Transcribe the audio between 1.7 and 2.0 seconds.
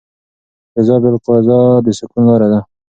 د